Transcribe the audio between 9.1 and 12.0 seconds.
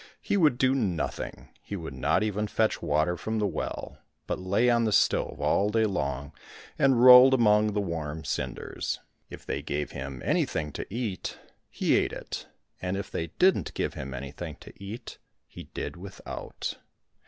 If they gave him anything to eat, he